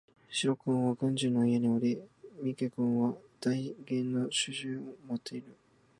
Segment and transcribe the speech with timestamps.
[0.31, 2.01] 白君は軍人の家におり
[2.41, 5.55] 三毛君は代言の主人を持っている